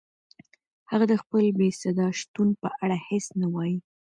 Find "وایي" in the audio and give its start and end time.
3.53-3.77